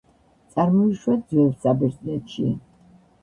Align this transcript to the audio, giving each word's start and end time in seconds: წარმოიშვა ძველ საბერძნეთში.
წარმოიშვა 0.53 1.17
ძველ 1.33 1.51
საბერძნეთში. 1.65 2.47